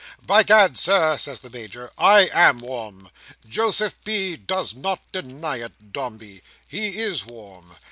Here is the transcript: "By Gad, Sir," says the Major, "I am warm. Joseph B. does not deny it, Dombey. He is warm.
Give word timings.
"By 0.25 0.41
Gad, 0.41 0.79
Sir," 0.79 1.15
says 1.19 1.41
the 1.41 1.51
Major, 1.51 1.91
"I 1.95 2.21
am 2.33 2.57
warm. 2.57 3.11
Joseph 3.47 3.97
B. 4.03 4.35
does 4.35 4.73
not 4.73 4.99
deny 5.11 5.57
it, 5.57 5.93
Dombey. 5.93 6.41
He 6.67 6.99
is 6.99 7.23
warm. 7.23 7.75